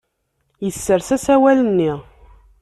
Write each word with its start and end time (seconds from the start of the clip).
Yessers 0.65 1.09
asawal-nni. 1.15 1.93